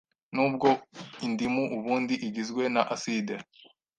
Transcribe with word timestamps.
Nubwo 0.33 0.67
indimu 1.25 1.63
ubundi 1.77 2.15
igizwe 2.27 2.63
na 2.73 2.81
aside, 2.95 3.33